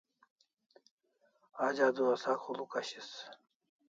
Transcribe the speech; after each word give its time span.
Aj 1.65 1.77
adua 1.87 2.15
sak 2.21 2.47
huluk 2.47 2.73
ashis 2.81 3.11